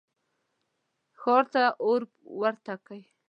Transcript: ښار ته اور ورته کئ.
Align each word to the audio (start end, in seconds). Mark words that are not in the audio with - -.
ښار 1.19 1.43
ته 1.53 1.63
اور 1.85 2.01
ورته 2.41 2.73
کئ. 2.87 3.01